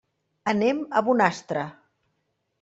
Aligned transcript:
Anem 0.53 0.79
a 0.87 1.03
Bonastre. 1.11 1.67